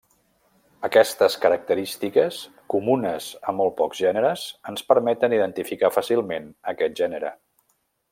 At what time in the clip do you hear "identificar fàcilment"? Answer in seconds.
5.41-6.49